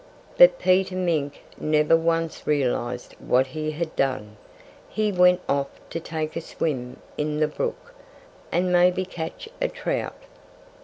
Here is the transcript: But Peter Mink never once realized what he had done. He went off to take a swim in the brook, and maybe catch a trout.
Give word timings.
But 0.35 0.57
Peter 0.57 0.95
Mink 0.95 1.43
never 1.59 1.95
once 1.95 2.47
realized 2.47 3.13
what 3.19 3.45
he 3.45 3.69
had 3.69 3.95
done. 3.95 4.35
He 4.89 5.11
went 5.11 5.41
off 5.47 5.67
to 5.91 5.99
take 5.99 6.35
a 6.35 6.41
swim 6.41 6.97
in 7.19 7.39
the 7.39 7.47
brook, 7.47 7.93
and 8.51 8.73
maybe 8.73 9.05
catch 9.05 9.47
a 9.61 9.67
trout. 9.67 10.17